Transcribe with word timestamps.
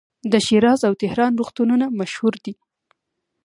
د 0.31 0.33
شیراز 0.45 0.81
او 0.87 0.93
تهران 1.01 1.31
روغتونونه 1.39 1.85
مشهور 1.99 2.33
دي. 2.43 2.53